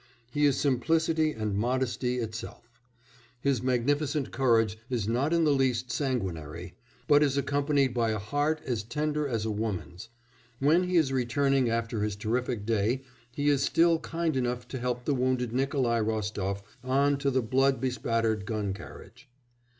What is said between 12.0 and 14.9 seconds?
his terrific day he is still kind enough to